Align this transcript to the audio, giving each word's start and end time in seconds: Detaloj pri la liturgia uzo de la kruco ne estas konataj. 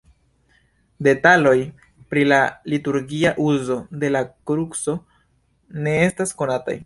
Detaloj 1.07 1.53
pri 2.13 2.23
la 2.31 2.39
liturgia 2.73 3.35
uzo 3.49 3.79
de 4.05 4.13
la 4.17 4.25
kruco 4.51 4.95
ne 5.89 5.97
estas 6.07 6.35
konataj. 6.43 6.77